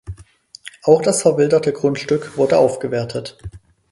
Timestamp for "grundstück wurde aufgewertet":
1.73-3.37